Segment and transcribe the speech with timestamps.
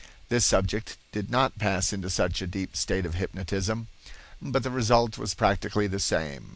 [0.29, 3.87] This subject did not pass into such a deep state of hypnotism,
[4.41, 6.49] but the result was practically the same.